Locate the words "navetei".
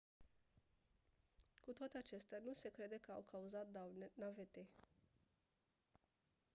4.13-4.69